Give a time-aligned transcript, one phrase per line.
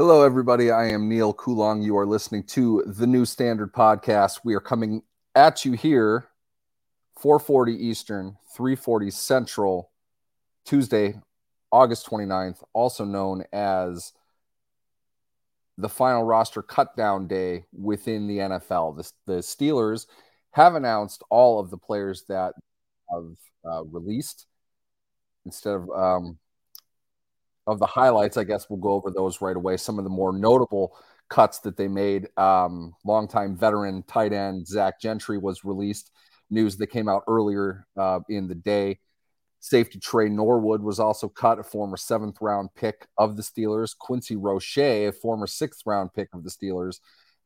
[0.00, 0.70] Hello, everybody.
[0.70, 1.82] I am Neal Coolong.
[1.82, 4.40] You are listening to the New Standard Podcast.
[4.42, 5.02] We are coming
[5.34, 6.30] at you here,
[7.22, 9.90] 4:40 Eastern, 3:40 Central,
[10.64, 11.20] Tuesday,
[11.70, 14.14] August 29th, also known as
[15.76, 18.96] the final roster cutdown day within the NFL.
[18.96, 20.06] The, the Steelers
[20.52, 22.54] have announced all of the players that
[23.12, 23.36] have
[23.70, 24.46] uh, released
[25.44, 26.38] instead of um,
[27.70, 29.76] of the highlights, I guess we'll go over those right away.
[29.76, 30.96] Some of the more notable
[31.28, 32.28] cuts that they made.
[32.36, 36.10] Um, longtime veteran tight end Zach Gentry was released.
[36.50, 38.98] News that came out earlier uh, in the day.
[39.60, 43.96] Safety Tre Norwood was also cut, a former seventh round pick of the Steelers.
[43.96, 46.98] Quincy Roche, a former sixth round pick of the Steelers,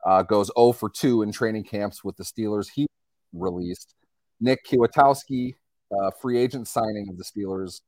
[0.06, 2.68] uh, goes 0 for 2 in training camps with the Steelers.
[2.72, 2.86] He
[3.32, 3.94] released.
[4.40, 5.56] Nick Kwiatkowski,
[5.92, 7.80] uh, free agent signing of the Steelers,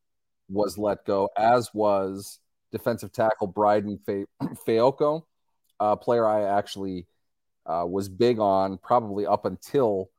[0.49, 2.39] was let go, as was
[2.73, 3.99] defensive tackle Breiden
[4.67, 5.25] Fe-
[5.79, 7.07] a player I actually
[7.67, 10.11] uh, was big on probably up until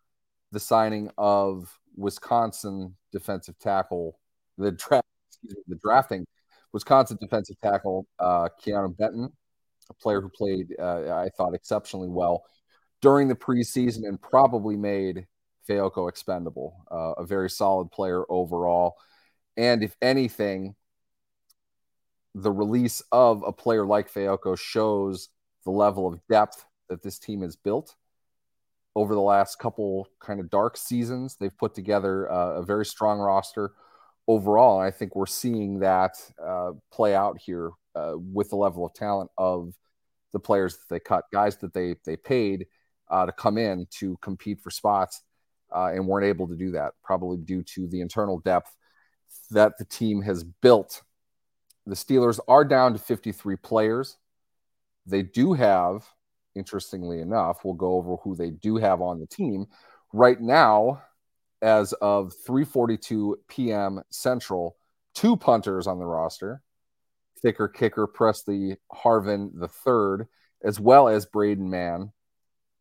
[0.51, 4.19] the signing of Wisconsin defensive tackle,
[4.57, 6.25] the draft, excuse me, the drafting
[6.73, 9.31] Wisconsin defensive tackle uh, Keanu Benton,
[9.89, 12.43] a player who played, uh, I thought, exceptionally well
[13.01, 15.27] during the preseason and probably made
[15.67, 16.85] Fehoko expendable.
[16.91, 18.95] Uh, a very solid player overall.
[19.57, 20.75] And if anything,
[22.35, 25.29] the release of a player like Fehoko shows
[25.65, 27.95] the level of depth that this team has built
[28.95, 31.35] over the last couple kind of dark seasons.
[31.35, 33.73] They've put together uh, a very strong roster
[34.27, 34.79] overall.
[34.79, 39.31] I think we're seeing that uh, play out here uh, with the level of talent
[39.37, 39.73] of
[40.33, 42.67] the players that they cut, guys that they they paid
[43.09, 45.21] uh, to come in to compete for spots
[45.75, 48.75] uh, and weren't able to do that, probably due to the internal depth
[49.51, 51.03] that the team has built.
[51.85, 54.17] The Steelers are down to 53 players.
[55.05, 56.05] They do have,
[56.55, 59.67] interestingly enough, we'll go over who they do have on the team.
[60.11, 61.01] Right now,
[61.61, 64.01] as of 3:42 p.m.
[64.09, 64.77] Central,
[65.15, 66.61] two punters on the roster.
[67.41, 70.27] Thicker kicker Pressley Harvin the third,
[70.63, 72.11] as well as Braden Mann.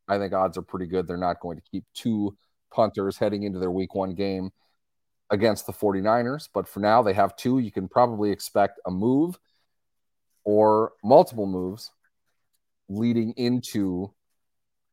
[0.09, 1.06] I think odds are pretty good.
[1.06, 2.37] They're not going to keep two
[2.73, 4.50] punters heading into their week one game
[5.31, 6.48] against the 49ers.
[6.53, 7.59] But for now, they have two.
[7.59, 9.38] You can probably expect a move
[10.44, 11.91] or multiple moves
[12.88, 14.12] leading into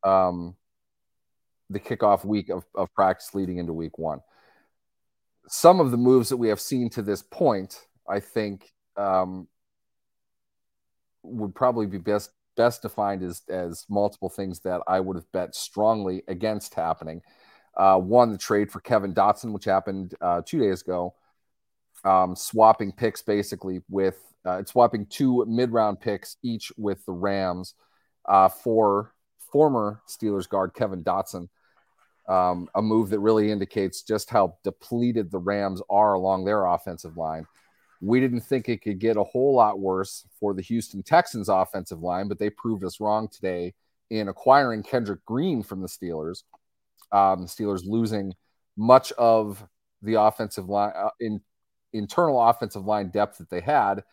[0.04, 0.56] um,
[1.70, 4.20] the kickoff week of, of practice leading into week one.
[5.48, 9.48] Some of the moves that we have seen to this point, I think, um,
[11.24, 15.56] would probably be best best defined as as multiple things that I would have bet
[15.56, 17.22] strongly against happening.
[17.76, 21.16] Uh, one, the trade for Kevin Dotson, which happened uh, two days ago,
[22.04, 27.76] um, swapping picks basically with uh, swapping two mid round picks each with the Rams
[28.28, 29.14] uh, for
[29.52, 31.48] former Steelers guard Kevin Dotson.
[32.28, 37.18] Um, a move that really indicates just how depleted the Rams are along their offensive
[37.18, 37.46] line.
[38.02, 42.02] We didn't think it could get a whole lot worse for the Houston Texans offensive
[42.02, 43.74] line, but they proved us wrong today
[44.10, 46.44] in acquiring Kendrick Green from the Steelers
[47.14, 48.34] um, Steelers losing
[48.76, 49.66] much of
[50.02, 51.40] the offensive line uh, in
[51.94, 54.04] internal offensive line depth that they had.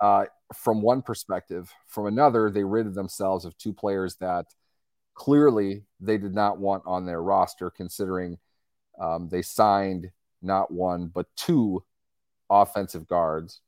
[0.00, 4.46] Uh, from one perspective, from another, they rid themselves of two players that
[5.14, 8.36] clearly they did not want on their roster, considering
[9.00, 10.10] um, they signed
[10.42, 11.82] not one but two
[12.50, 13.60] offensive guards.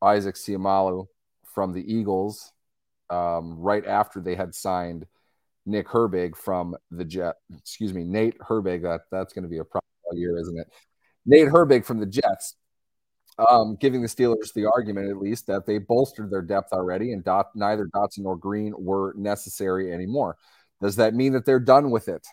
[0.00, 1.08] Isaac Seumalo
[1.44, 2.52] from the Eagles,
[3.10, 5.06] um, right after they had signed
[5.66, 7.36] Nick Herbig from the Jet.
[7.56, 8.82] Excuse me, Nate Herbig.
[8.82, 10.68] That that's going to be a problem all year, isn't it?
[11.26, 12.56] Nate Herbig from the Jets,
[13.38, 17.24] um, giving the Steelers the argument at least that they bolstered their depth already, and
[17.24, 20.36] Dot, neither Dotson nor Green were necessary anymore.
[20.80, 22.26] Does that mean that they're done with it?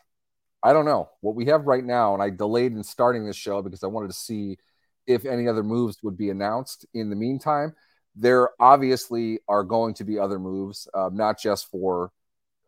[0.63, 1.09] I don't know.
[1.21, 4.07] What we have right now, and I delayed in starting this show because I wanted
[4.07, 4.57] to see
[5.05, 7.73] if any other moves would be announced in the meantime.
[8.15, 12.11] There obviously are going to be other moves, uh, not just for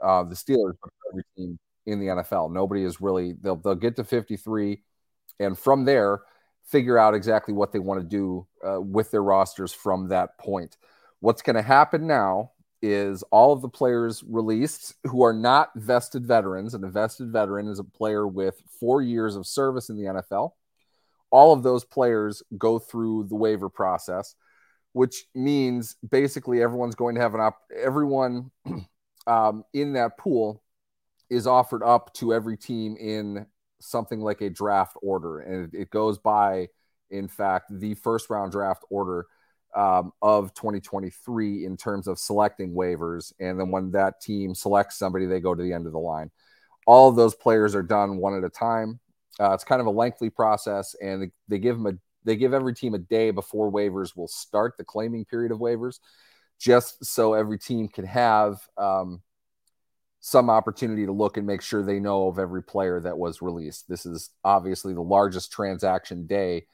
[0.02, 0.74] uh, the Steelers,
[1.12, 2.52] every team in the NFL.
[2.52, 4.82] Nobody is really they'll they'll get to 53,
[5.40, 6.22] and from there
[6.66, 10.78] figure out exactly what they want to do uh, with their rosters from that point.
[11.20, 12.52] What's going to happen now
[12.82, 17.68] is all of the players released who are not vested veterans, and a vested veteran
[17.68, 20.52] is a player with four years of service in the NFL.
[21.32, 24.36] All of those players go through the waiver process,
[24.94, 27.60] which means basically everyone's going to have an op.
[27.76, 28.52] Everyone
[29.30, 30.64] um, in that pool
[31.30, 33.46] is offered up to every team in
[33.80, 36.68] something like a draft order, and it, goes by,
[37.12, 39.28] in fact, the first round draft order
[39.76, 43.32] um, of 2023 in terms of selecting waivers.
[43.40, 46.32] And then when that team selects somebody, they go to the end of the line.
[46.88, 49.00] All of those players are done one at a time.
[49.40, 51.94] Uh, it's kind of a lengthy process, and they give them a
[52.26, 56.00] they give every team a day before waivers will start the claiming period of waivers,
[56.60, 59.22] just so every team can have um,
[60.20, 63.88] some opportunity to look and make sure they know of every player that was released.
[63.88, 66.66] This is obviously the largest transaction day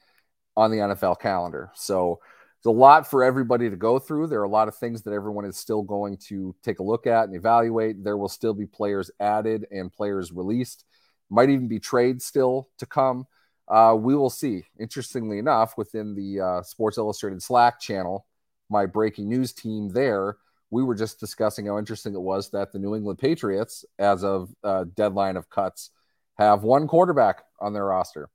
[0.56, 1.70] on the NFL calendar.
[1.74, 2.18] So
[2.58, 4.26] it's a lot for everybody to go through.
[4.26, 7.06] There are a lot of things that everyone is still going to take a look
[7.06, 8.02] at and evaluate.
[8.02, 10.84] There will still be players added and players released.
[11.30, 13.26] Might even be trades still to come.
[13.68, 14.64] Uh, we will see.
[14.80, 18.26] Interestingly enough, within the uh, Sports Illustrated Slack channel,
[18.68, 20.36] my breaking news team there,
[20.70, 24.50] we were just discussing how interesting it was that the New England Patriots, as of
[24.64, 25.90] uh, deadline of cuts,
[26.38, 28.28] have one quarterback on their roster.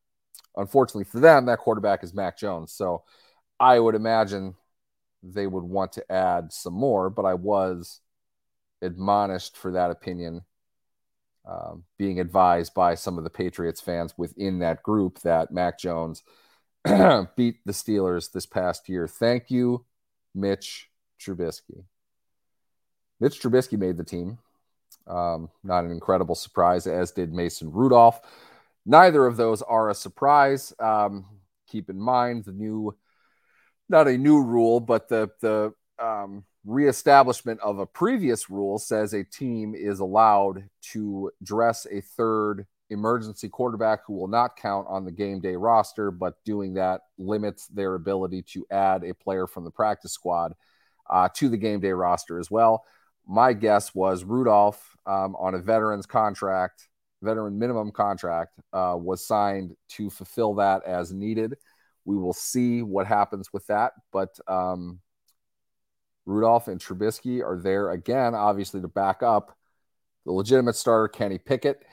[0.56, 2.74] Unfortunately for them, that quarterback is Mac Jones.
[2.74, 3.04] So
[3.60, 4.56] I would imagine
[5.24, 8.00] they would want to add some more, but I was
[8.82, 10.42] admonished for that opinion,
[11.46, 16.24] um, being advised by some of the Patriots fans within that group that Mac Jones
[16.86, 19.08] beat the Steelers this past year.
[19.08, 19.86] Thank you,
[20.34, 20.90] Mitch
[21.20, 21.84] Trubisky.
[23.20, 24.38] Mitch Trubisky made the team.
[25.08, 28.22] Um, not an incredible surprise, as did Mason Rudolph.
[28.86, 30.74] Neither of those are a surprise.
[30.80, 31.26] Um,
[31.68, 32.96] keep in mind the new,
[33.90, 39.24] not a new rule, but the the um, reestablishment of a previous rule says a
[39.24, 45.12] team is allowed to dress a third emergency quarterback who will not count on the
[45.12, 49.72] game day roster, but doing that limits their ability to add a player from the
[49.72, 50.54] practice squad
[51.10, 52.86] uh, to the game day roster as well.
[53.28, 56.88] My guess was Rudolph um, on a veteran's contract
[57.22, 61.56] veteran minimum contract uh, was signed to fulfill that as needed.
[62.06, 65.00] We will see what happens with that, but um,
[66.26, 69.56] Rudolph and Trubisky are there again, obviously to back up
[70.26, 71.84] the legitimate starter Kenny Pickett.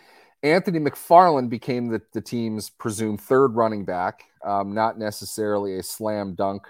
[0.43, 6.35] Anthony McFarland became the, the team's presumed third running back, um, not necessarily a slam
[6.35, 6.63] dunk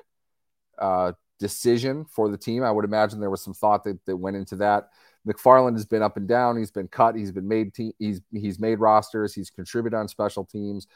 [0.79, 2.63] uh, decision for the team.
[2.63, 4.89] I would imagine there was some thought that, that went into that.
[5.27, 6.57] McFarland has been up and down.
[6.57, 7.15] He's been cut.
[7.15, 7.75] He's been made.
[7.75, 9.35] Te- he's he's made rosters.
[9.35, 10.87] He's contributed on special teams.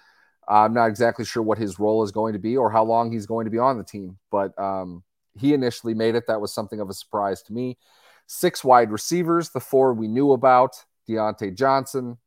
[0.48, 3.26] I'm not exactly sure what his role is going to be or how long he's
[3.26, 5.04] going to be on the team, but um,
[5.38, 6.26] he initially made it.
[6.26, 7.78] That was something of a surprise to me.
[8.26, 10.74] Six wide receivers, the four we knew about
[11.08, 12.18] Diontae Johnson,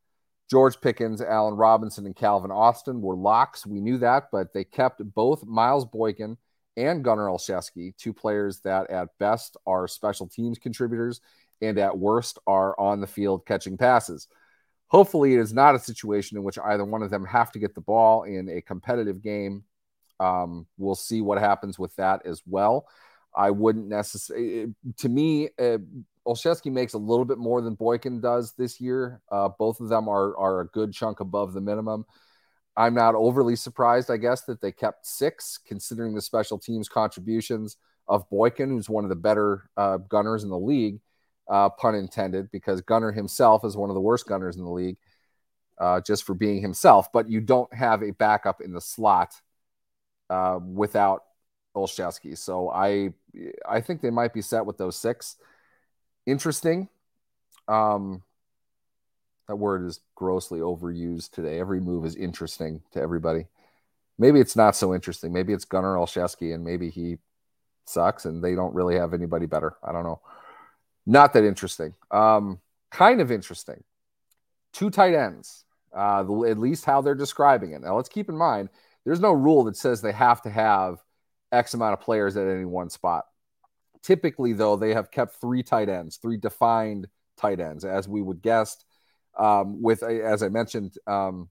[0.50, 3.66] George Pickens, Allen Robinson, and Calvin Austin were locks.
[3.66, 6.38] We knew that, but they kept both Miles Boykin
[6.78, 11.22] and Gunnar Olszewski, two players that at best are special teams contributors
[11.62, 14.28] and at worst are on the field catching passes.
[14.88, 17.74] Hopefully, it is not a situation in which either one of them have to get
[17.74, 19.64] the ball in a competitive game.
[20.20, 22.88] Um, we'll see what happens with that as well.
[23.36, 25.80] I wouldn't necessarily, to me, uh,
[26.26, 29.22] Olszewski makes a little bit more than Boykin does this year.
[29.32, 32.06] Uh, both of them are, are a good chunk above the minimum.
[32.78, 37.78] I'm not overly surprised, I guess, that they kept six, considering the special teams contributions
[38.08, 41.00] of Boykin, who's one of the better uh, gunners in the league
[41.50, 44.98] uh, pun intended, because Gunner himself is one of the worst gunners in the league
[45.78, 47.12] uh, just for being himself.
[47.12, 49.34] But you don't have a backup in the slot
[50.30, 51.24] uh, without
[51.76, 52.38] Olszewski.
[52.38, 53.14] So I
[53.68, 55.36] I think they might be set with those six.
[56.26, 56.90] Interesting.
[57.68, 58.24] Um,
[59.48, 61.60] that word is grossly overused today.
[61.60, 63.46] Every move is interesting to everybody.
[64.18, 65.34] Maybe it's not so interesting.
[65.34, 67.18] Maybe it's Gunnar Olszewski and maybe he
[67.86, 69.76] sucks and they don't really have anybody better.
[69.84, 70.22] I don't know.
[71.06, 71.94] Not that interesting.
[72.12, 72.60] Um,
[72.92, 73.84] kind of interesting.
[74.74, 77.82] Two tight ends, uh, at least how they're describing it.
[77.82, 78.70] Now, let's keep in mind
[79.06, 80.98] there's no rule that says they have to have
[81.52, 83.26] X amount of players at any one spot.
[84.04, 88.42] Typically, though, they have kept three tight ends, three defined tight ends, as we would
[88.42, 88.78] guess.
[89.38, 91.50] Um, with, as I mentioned, um,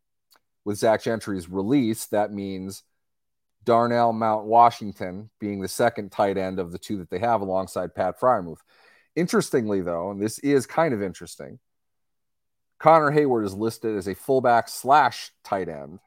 [0.65, 2.83] with Zach Gentry's release, that means
[3.65, 7.95] Darnell Mount Washington being the second tight end of the two that they have alongside
[7.95, 8.61] Pat Freiermuth.
[9.17, 11.59] Interestingly, though, and this is kind of interesting,
[12.79, 16.01] Connor Heyward is listed as a fullback slash tight end,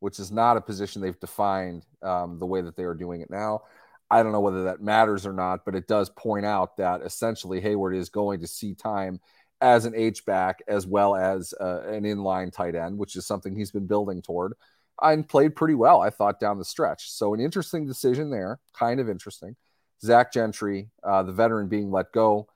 [0.00, 3.30] which is not a position they've defined um, the way that they are doing it
[3.30, 3.62] now.
[4.10, 7.60] I don't know whether that matters or not, but it does point out that essentially
[7.60, 9.20] Heyward is going to see time
[9.60, 13.54] as an H back as well as uh, an inline tight end, which is something
[13.54, 14.54] he's been building toward
[15.02, 17.10] and played pretty well, I thought, down the stretch.
[17.10, 19.56] So, an interesting decision there, kind of interesting.
[20.02, 22.48] Zach Gentry, uh, the veteran, being let go,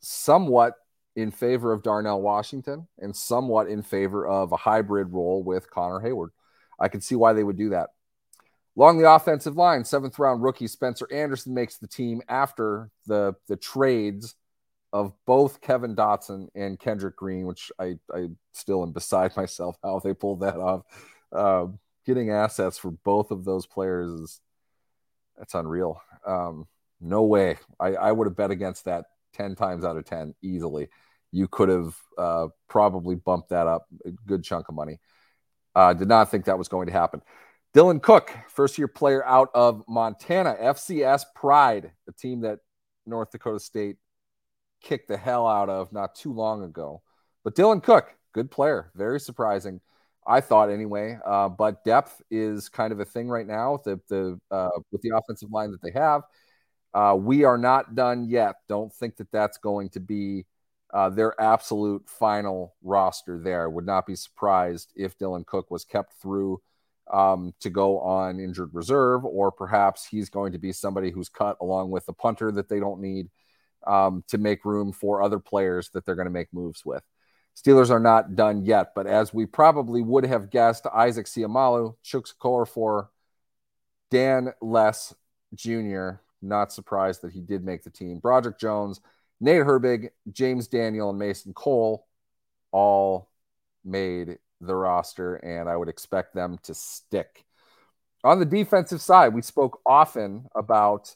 [0.00, 0.74] somewhat
[1.14, 6.00] in favor of Darnell Washington and somewhat in favor of a hybrid role with Connor
[6.00, 6.30] Heyward.
[6.78, 7.90] I can see why they would do that.
[8.76, 13.56] Along the offensive line, seventh round rookie Spencer Anderson makes the team after the the
[13.56, 14.34] trades
[14.92, 20.00] of both Kevin Dotson and Kendrick Green, which I, I still am beside myself how
[20.00, 20.82] they pulled that off.
[21.30, 21.66] Uh,
[22.04, 24.40] getting assets for both of those players is
[25.36, 26.00] that's unreal.
[26.26, 26.66] Um,
[27.00, 27.58] no way.
[27.80, 30.88] I, I would have bet against that 10 times out of 10 easily.
[31.30, 35.00] You could have uh, probably bumped that up a good chunk of money.
[35.74, 37.22] Uh, did not think that was going to happen.
[37.74, 42.58] Dylan Cook, first year player out of Montana, FCS Pride, the team that
[43.06, 43.96] North Dakota State
[44.82, 47.02] kicked the hell out of not too long ago.
[47.44, 49.80] But Dylan Cook, good player, very surprising.
[50.26, 51.18] I thought anyway.
[51.24, 53.80] Uh, but depth is kind of a thing right now.
[53.84, 56.22] The the uh, with the offensive line that they have,
[56.94, 58.56] uh, we are not done yet.
[58.68, 60.46] Don't think that that's going to be
[60.92, 63.38] uh, their absolute final roster.
[63.38, 66.60] There would not be surprised if Dylan Cook was kept through
[67.12, 71.56] um, to go on injured reserve, or perhaps he's going to be somebody who's cut
[71.60, 73.28] along with the punter that they don't need
[73.86, 77.02] um, to make room for other players that they're going to make moves with.
[77.56, 82.32] Steelers are not done yet, but as we probably would have guessed, Isaac Seumalo, Chuks
[82.68, 83.10] for
[84.10, 85.14] Dan Less
[85.54, 88.18] Jr., not surprised that he did make the team.
[88.18, 89.00] Broderick Jones,
[89.42, 92.06] Nate Herbig, James Daniel, and Mason Cole
[92.70, 93.28] all
[93.84, 97.44] made the roster, and I would expect them to stick.
[98.22, 101.14] On the defensive side, we spoke often about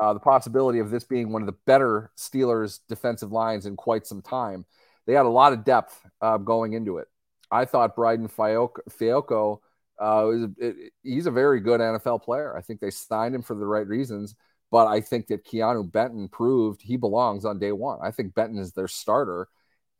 [0.00, 4.06] uh, the possibility of this being one of the better Steelers defensive lines in quite
[4.06, 4.64] some time.
[5.06, 7.08] They had a lot of depth uh, going into it.
[7.50, 9.58] I thought Breiden Fehoko,
[10.00, 12.56] uh, it, he's a very good NFL player.
[12.56, 14.34] I think they signed him for the right reasons,
[14.70, 17.98] but I think that Keanu Benton proved he belongs on day one.
[18.02, 19.48] I think Benton is their starter.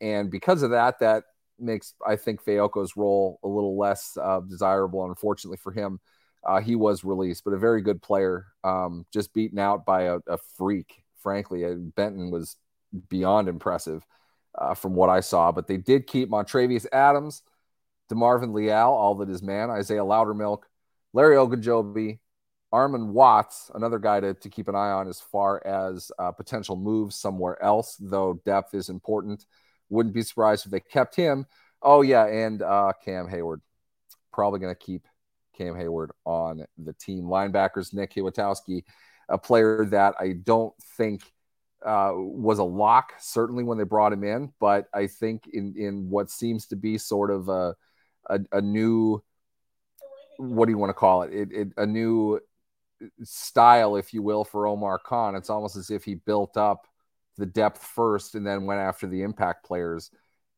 [0.01, 1.23] And because of that, that
[1.57, 5.99] makes, I think, Fehoko's role a little less uh, desirable, unfortunately for him
[6.43, 10.19] uh, he was released, but a very good player, um, just beaten out by a,
[10.27, 11.03] a freak.
[11.21, 12.55] Frankly, Benton was
[13.09, 14.05] beyond impressive
[14.57, 15.51] uh, from what I saw.
[15.51, 17.43] But they did keep Montravius Adams,
[18.11, 20.63] DeMarvin Leal, all that is man, Isaiah Loudermilk,
[21.13, 22.19] Larry Ogunjobi,
[22.71, 26.75] Armon Watts, another guy to, to keep an eye on as far as uh, potential
[26.75, 29.45] moves somewhere else, though depth is important.
[29.89, 31.47] Wouldn't be surprised if they kept him.
[31.81, 33.61] Oh, yeah, and uh, Cam Heyward.
[34.31, 35.07] Probably going to keep
[35.57, 37.23] Cam Heyward on the team.
[37.25, 38.83] Linebackers, Nick Kwiatkowski,
[39.27, 41.23] a player that I don't think
[41.83, 46.09] uh, was a lock, certainly when they brought him in, but I think in, in
[46.09, 47.75] what seems to be sort of a,
[48.29, 49.23] a, a new,
[50.37, 51.33] what do you want to call it?
[51.33, 51.67] It, it?
[51.77, 52.39] A new
[53.23, 55.35] style, if you will, for Omar Khan.
[55.35, 56.87] It's almost as if he built up
[57.37, 60.11] the depth first and then went after the impact players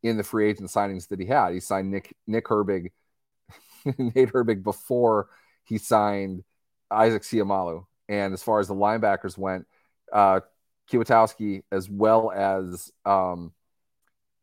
[0.03, 1.53] in the free agent signings that he had.
[1.53, 2.91] He signed Nick Nick Herbig
[3.85, 5.29] Nate Herbig before
[5.63, 6.43] he signed
[6.89, 7.85] Isaac Seumalo.
[8.09, 9.67] And as far as the linebackers went,
[10.11, 10.41] uh,
[10.91, 13.53] Kwiatkowski as well as um,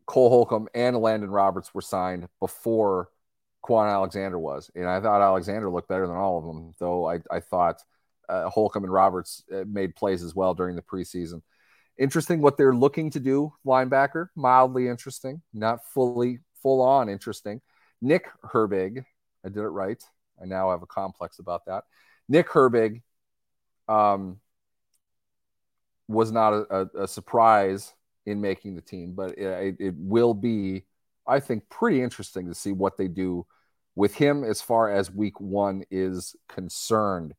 [0.07, 3.11] Cole Holcomb and Elandon Roberts were signed before
[3.65, 4.71] Kwon Alexander was.
[4.75, 7.83] And I thought Alexander looked better than all of them, though I, I thought
[8.29, 11.43] uh, Holcomb and Roberts uh, made plays as well during the preseason.
[11.99, 17.61] Interesting what they're looking to do, linebacker, mildly interesting, not fully full on interesting.
[18.01, 19.05] Nick Herbig,
[19.45, 20.03] I did it right.
[20.41, 21.85] I now have a complex about that.
[22.29, 23.03] Nick Herbig
[23.89, 24.39] um,
[26.07, 27.95] was not a, a, a, surprise
[28.27, 30.85] in making the team, but it, it, will be,
[31.29, 33.47] I think, pretty interesting to see what they do
[33.95, 37.35] with him as far as week one is concerned.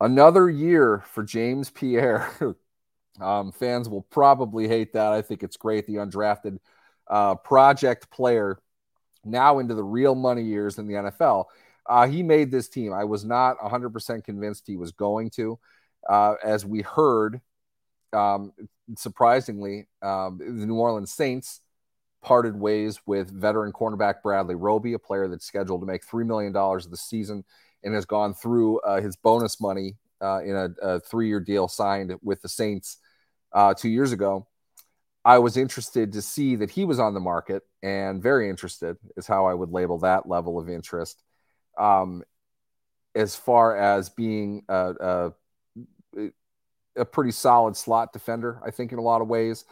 [0.00, 2.30] Another year for James Pierre.
[3.20, 5.12] um, fans will probably hate that.
[5.12, 5.86] I think it's great.
[5.86, 6.58] The undrafted
[7.08, 8.58] uh, project player
[9.24, 11.46] now into the real money years in the NFL.
[11.88, 12.92] Uh, he made this team.
[12.92, 15.58] I was not 100% convinced he was going to.
[16.08, 17.40] Uh, as we heard,
[18.12, 18.52] um,
[18.96, 21.60] surprisingly, um, the New Orleans Saints
[22.22, 26.52] parted ways with veteran cornerback Bradley Roby, a player that's scheduled to make $3 million
[26.90, 27.44] this season
[27.84, 31.68] and has gone through uh, his bonus money uh, in a, a three year deal
[31.68, 32.98] signed with the Saints
[33.52, 34.46] uh, two years ago.
[35.24, 39.26] I was interested to see that he was on the market and very interested is
[39.26, 41.22] how I would label that level of interest.
[41.76, 42.22] Um,
[43.14, 45.32] as far as being a,
[46.14, 46.30] a,
[46.96, 49.64] a, pretty solid slot defender, I think in a lot of ways,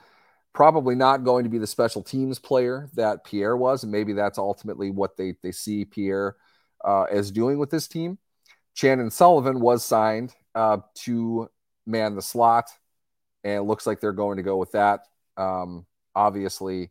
[0.54, 4.38] probably not going to be the special teams player that Pierre was, and maybe that's
[4.38, 6.36] ultimately what they they see Pierre
[6.84, 8.18] uh, as doing with this team.
[8.74, 11.50] Chandon Sullivan was signed uh, to
[11.86, 12.70] man the slot,
[13.42, 15.00] and it looks like they're going to go with that.
[15.36, 15.84] Um,
[16.14, 16.90] obviously,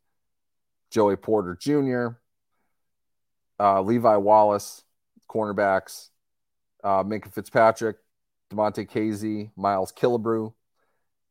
[0.92, 2.20] Joey Porter Jr.,
[3.60, 4.84] uh, Levi Wallace,
[5.30, 6.10] cornerbacks,
[6.84, 7.98] uh, Minkah Fitzpatrick,
[8.52, 10.54] Damontae Kazee, Miles Killebrew,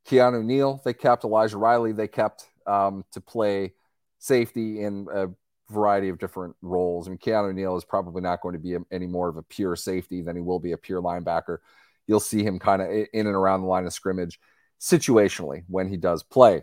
[0.09, 0.81] Keanu Neal.
[0.85, 1.93] They kept Elijah Riley.
[1.93, 3.75] They kept um, to play
[4.19, 5.29] safety in a
[5.71, 7.07] variety of different roles.
[7.07, 9.43] I mean, Keanu Neal is probably not going to be a, any more of a
[9.43, 11.59] pure safety than he will be a pure linebacker.
[12.07, 14.39] You'll see him kind of in and around the line of scrimmage
[14.81, 16.63] situationally when he does play.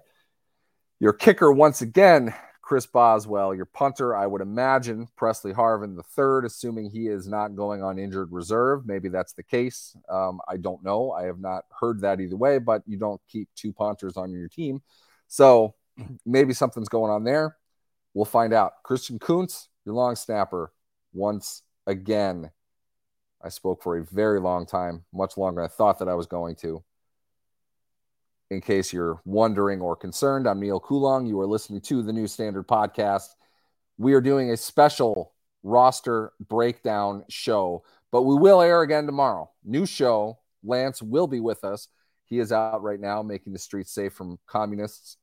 [1.00, 2.34] Your kicker, once again,
[2.70, 3.56] Chris Boswell.
[3.56, 7.98] Your punter, I would imagine Pressley Harvin the third, assuming he is not going on
[7.98, 8.86] injured reserve.
[8.86, 9.98] Maybe that's the case.
[10.08, 11.12] Um, I don't know.
[11.12, 14.48] I have not heard that either way, but you don't keep two punters on your
[14.48, 14.84] team.
[15.28, 15.74] So
[16.28, 17.58] maybe something's going on there.
[18.14, 18.74] We'll find out.
[18.84, 20.72] Christian Kuntz, your long snapper,
[21.12, 22.52] once again.
[23.42, 26.28] I spoke for a very long time, much longer than I thought that I was
[26.28, 26.84] going to
[28.50, 31.28] in case you're wondering or concerned, I'm Neal Coolong.
[31.28, 33.28] You are listening to the New Standard Podcast.
[33.98, 39.52] We are doing a special roster breakdown show, but we will air again tomorrow.
[39.64, 40.40] New show.
[40.64, 41.88] Lance will be with us.
[42.26, 45.18] He is out right now making the streets safe from communists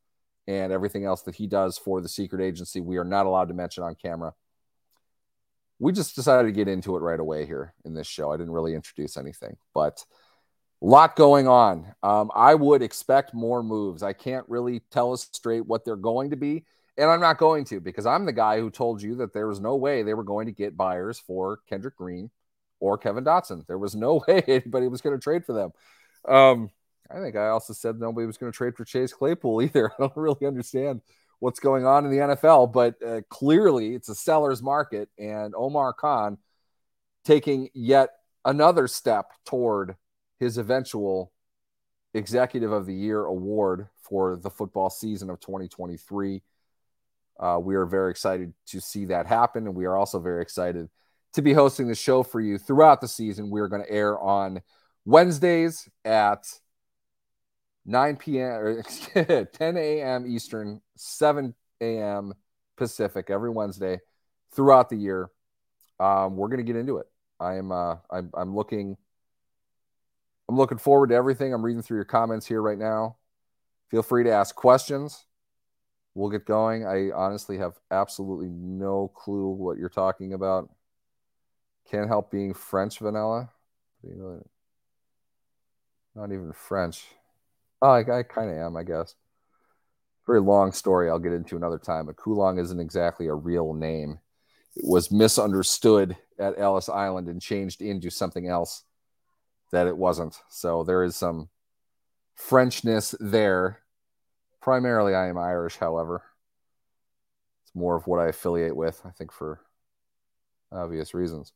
[0.46, 2.80] and everything else that he does for the secret agency.
[2.80, 4.34] We are not allowed to mention on camera.
[5.78, 8.32] We just decided to get into it right away here in this show.
[8.32, 10.04] I didn't really introduce anything, but
[10.80, 11.94] lot going on.
[12.02, 14.02] Um, I would expect more moves.
[14.02, 16.64] I can't really tell us straight what they're going to be.
[16.98, 19.60] And I'm not going to because I'm the guy who told you that there was
[19.60, 22.30] no way they were going to get buyers for Kendrick Green
[22.80, 23.66] or Kevin Dotson.
[23.66, 25.72] There was no way anybody was going to trade for them.
[26.26, 26.70] Um,
[27.10, 29.90] I think I also said nobody was going to trade for Chase Claypool either.
[29.90, 31.02] I don't really understand
[31.38, 35.08] what's going on in the NFL, but uh, clearly it's a seller's market.
[35.18, 36.38] And Omar Khan
[37.24, 38.10] taking yet
[38.44, 39.96] another step toward
[40.38, 41.32] his eventual
[42.14, 46.42] Executive of the Year award for the football season of 2023.
[47.38, 49.66] Uh, we are very excited to see that happen.
[49.66, 50.88] And we are also very excited
[51.34, 53.50] to be hosting the show for you throughout the season.
[53.50, 54.62] We are going to air on
[55.04, 56.46] Wednesdays at
[57.84, 58.52] 9 p.m.
[58.52, 58.82] or
[59.44, 60.26] 10 a.m.
[60.26, 62.32] Eastern, 7 a.m.
[62.76, 64.00] Pacific every Wednesday
[64.54, 65.28] throughout the year.
[66.00, 67.06] Um, we're going to get into it.
[67.38, 68.96] I am uh, I'm, I'm looking
[70.48, 71.52] I'm looking forward to everything.
[71.52, 73.16] I'm reading through your comments here right now.
[73.90, 75.24] Feel free to ask questions.
[76.14, 76.86] We'll get going.
[76.86, 80.70] I honestly have absolutely no clue what you're talking about.
[81.90, 83.50] Can't help being French vanilla.
[86.14, 87.04] Not even French.
[87.82, 89.14] Oh, I, I kind of am, I guess.
[90.26, 92.06] Very long story I'll get into another time.
[92.06, 94.18] But Coolong isn't exactly a real name.
[94.74, 98.84] It was misunderstood at Ellis Island and changed into something else
[99.72, 100.40] that it wasn't.
[100.48, 101.48] So there is some
[102.36, 103.80] Frenchness there.
[104.60, 106.22] Primarily, I am Irish, however.
[107.64, 109.60] It's more of what I affiliate with, I think, for
[110.70, 111.52] obvious reasons.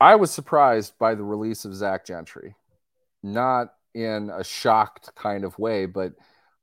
[0.00, 2.56] I was surprised by the release of Zach Gentry,
[3.22, 6.12] not in a shocked kind of way, but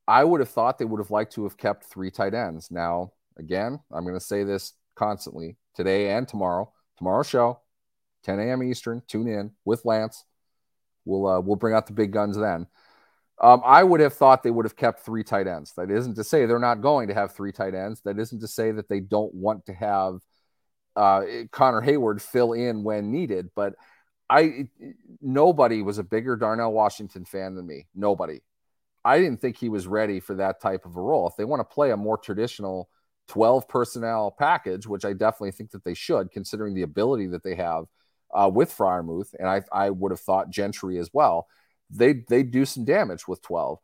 [0.08, 2.70] I would have thought they would have liked to have kept three tight ends.
[2.70, 6.72] Now, again, I'm going to say this constantly today and tomorrow
[7.02, 7.60] tomorrow's show,
[8.26, 8.62] 10 a.m.
[8.62, 9.02] Eastern.
[9.08, 10.24] Tune in with Lance.
[11.04, 12.68] We'll uh, we'll bring out the big guns then.
[13.42, 15.74] Um, I would have thought they would have kept three tight ends.
[15.76, 18.02] That isn't to say they're not going to have three tight ends.
[18.02, 20.20] That isn't to say that they don't want to have
[20.96, 23.50] uh, Connor Heyward fill in when needed.
[23.56, 23.74] But
[24.30, 24.68] I
[25.24, 27.88] nobody was a bigger Darnell Washington fan than me.
[27.96, 28.42] Nobody.
[29.04, 31.28] I didn't think he was ready for that type of a role.
[31.28, 32.90] If they want to play a more traditional
[33.32, 37.56] 12 personnel package, which I definitely think that they should, considering the ability that they
[37.56, 37.86] have
[38.34, 41.48] uh, with Freiermuth, and I, I would have thought Gentry as well.
[41.90, 43.80] They they do some damage with 12.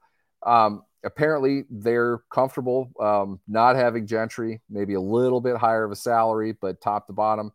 [0.45, 5.95] Um, apparently, they're comfortable um, not having Gentry, maybe a little bit higher of a
[5.95, 7.53] salary, but top to bottom,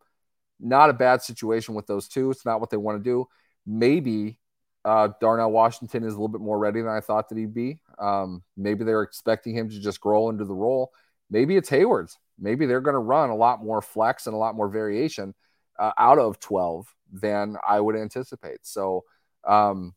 [0.61, 2.31] not a bad situation with those two.
[2.31, 3.29] It's not what they want to do.
[3.67, 4.39] Maybe
[4.87, 7.81] uh, Darnell Washington is a little bit more ready than I thought that he'd be.
[7.99, 10.91] Um, maybe they're expecting him to just grow into the role.
[11.33, 12.19] Maybe it's Heyward's.
[12.39, 15.35] Maybe they're going to run a lot more flex and a lot more variation
[15.79, 18.59] uh, out of 12 than I would anticipate.
[18.63, 19.05] So,
[19.45, 19.95] um,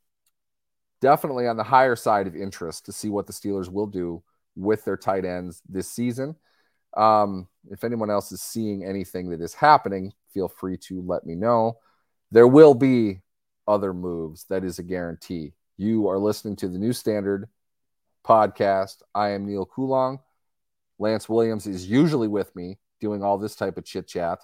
[1.02, 4.24] definitely on the higher side of interest to see what the Steelers will do
[4.56, 6.36] with their tight ends this season.
[6.96, 11.36] Um, if anyone else is seeing anything that is happening, feel free to let me
[11.36, 11.80] know.
[12.32, 13.22] There will be
[13.68, 14.46] other moves.
[14.46, 15.54] That is a guarantee.
[15.78, 17.50] You are listening to the New Standard
[18.26, 19.02] podcast.
[19.14, 20.20] I am Neal Coolong.
[21.00, 24.40] Lance Williams is usually with me doing all this type of chit chat,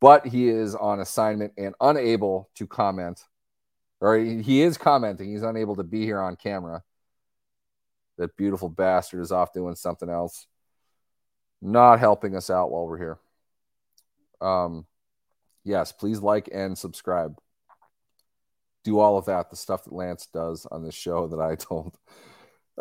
[0.00, 3.22] but he is on assignment and unable to comment,
[4.00, 5.30] or he is commenting.
[5.30, 6.82] He's unable to be here on camera.
[8.18, 10.46] That beautiful bastard is off doing something else,
[11.60, 13.18] not helping us out while we're here.
[14.40, 14.86] Um,
[15.64, 17.38] yes, please like and subscribe.
[18.84, 21.98] Do all of that, the stuff that Lance does on this show that I told.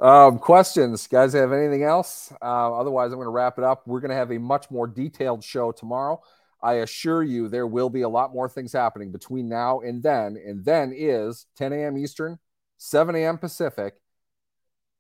[0.02, 2.34] Um, questions, guys, have anything else?
[2.42, 3.88] Uh, otherwise, I'm going to wrap it up.
[3.88, 6.22] We're going to have a much more detailed show tomorrow.
[6.62, 10.38] I assure you, there will be a lot more things happening between now and then.
[10.46, 11.98] And then is 10 a.m.
[11.98, 12.40] Eastern,
[12.78, 13.38] 7 a.m.
[13.38, 13.94] Pacific.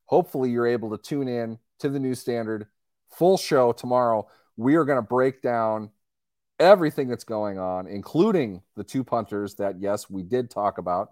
[0.05, 2.67] Hopefully, you're able to tune in to the new standard
[3.10, 4.27] full show tomorrow.
[4.55, 5.89] We are going to break down
[6.58, 11.12] everything that's going on, including the two punters that, yes, we did talk about.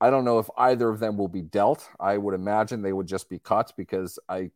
[0.00, 1.88] I don't know if either of them will be dealt.
[1.98, 4.50] I would imagine they would just be cut because I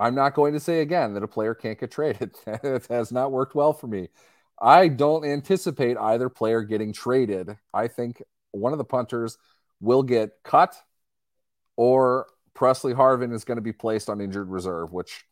[0.00, 2.36] I'm not going to say again that a player can't get traded.
[2.46, 4.08] it has not worked well for me.
[4.60, 7.56] I don't anticipate either player getting traded.
[7.72, 9.38] I think one of the punters
[9.80, 10.76] will get cut
[11.76, 15.24] or Pressley Harvin is going to be placed on injured reserve, which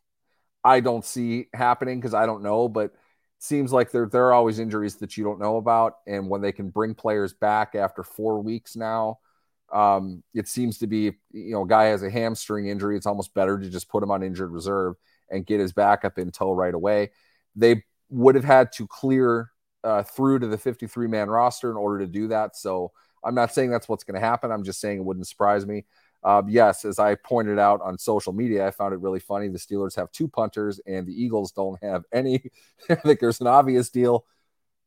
[0.63, 2.93] I don't see happening because I don't know, but
[3.39, 6.51] seems like there there are always injuries that you don't know about, and when they
[6.51, 9.19] can bring players back after four weeks now,
[9.71, 12.97] um, it seems to be you know a guy has a hamstring injury.
[12.97, 14.95] It's almost better to just put him on injured reserve
[15.29, 17.11] and get his backup in tow right away.
[17.55, 19.51] They would have had to clear
[19.83, 22.55] uh, through to the 53 man roster in order to do that.
[22.55, 22.91] So
[23.23, 24.51] I'm not saying that's what's going to happen.
[24.51, 25.85] I'm just saying it wouldn't surprise me.
[26.27, 29.47] Uh, yes, as I pointed out on social media, I found it really funny.
[29.47, 32.51] The Steelers have two punters and the Eagles don't have any.
[32.89, 34.25] I think there's an obvious deal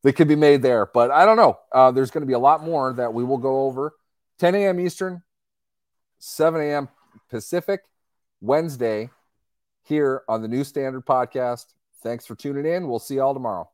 [0.03, 1.59] that could be made there, but I don't know.
[1.73, 3.95] Uh, there's going to be a lot more that we will go over.
[4.39, 4.81] 10 a.m.
[4.81, 5.23] Eastern,
[6.19, 6.91] 7 a.m.
[7.31, 7.85] Pacific,
[8.43, 9.09] Wednesday,
[9.83, 11.65] here on the New Standard Podcast.
[12.03, 12.87] Thanks for tuning in.
[12.87, 13.71] We'll see you all tomorrow.